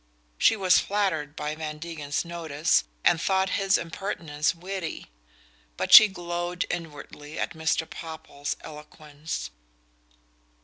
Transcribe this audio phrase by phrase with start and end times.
[0.39, 5.11] She was flattered by Van Degen's notice, and thought his impertinence witty;
[5.77, 7.87] but she glowed inwardly at Mr.
[7.87, 9.51] Popple's eloquence.